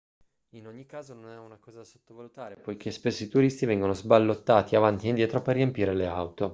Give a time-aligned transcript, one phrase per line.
[0.55, 4.75] in ogni caso non è una cosa da sottovalutare poiché spesso i turisti vengono sballottati
[4.75, 6.49] avanti e indietro per riempire le auto